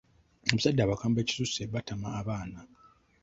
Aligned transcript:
Abazadde 0.51 0.81
abakambwe 0.83 1.19
ekisusse 1.21 1.61
batama 1.73 2.07
abaana. 2.19 2.59